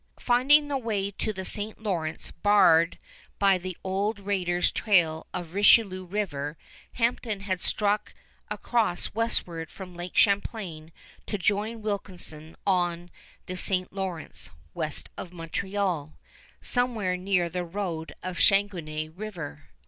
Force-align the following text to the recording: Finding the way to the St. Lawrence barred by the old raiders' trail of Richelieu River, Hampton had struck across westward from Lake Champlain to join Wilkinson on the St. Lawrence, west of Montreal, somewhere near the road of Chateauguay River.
Finding 0.19 0.67
the 0.67 0.79
way 0.79 1.11
to 1.11 1.31
the 1.31 1.45
St. 1.45 1.79
Lawrence 1.79 2.31
barred 2.31 2.97
by 3.37 3.59
the 3.59 3.77
old 3.83 4.19
raiders' 4.19 4.71
trail 4.71 5.27
of 5.31 5.53
Richelieu 5.53 6.05
River, 6.05 6.57
Hampton 6.93 7.41
had 7.41 7.61
struck 7.61 8.15
across 8.49 9.13
westward 9.13 9.69
from 9.71 9.93
Lake 9.93 10.17
Champlain 10.17 10.91
to 11.27 11.37
join 11.37 11.83
Wilkinson 11.83 12.55
on 12.65 13.11
the 13.45 13.55
St. 13.55 13.93
Lawrence, 13.93 14.49
west 14.73 15.09
of 15.19 15.31
Montreal, 15.33 16.17
somewhere 16.61 17.15
near 17.15 17.47
the 17.47 17.63
road 17.63 18.15
of 18.23 18.39
Chateauguay 18.39 19.07
River. 19.09 19.65